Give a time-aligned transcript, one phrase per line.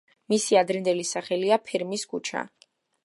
[0.33, 2.43] მისი ადრინდელი სახელია ფერმის ქუჩა.